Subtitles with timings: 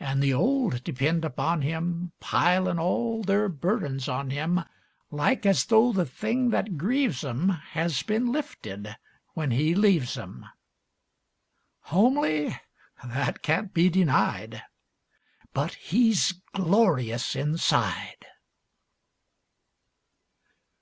[0.00, 4.64] An' the old depend upon him, Pilin' all their burdens on him,
[5.10, 8.96] Like as though the thing that grieves 'em Has been lifted
[9.34, 10.46] when he leaves 'em.
[11.82, 12.58] Homely?
[13.04, 14.62] That can't be denied.
[15.52, 18.24] But he's glorious inside.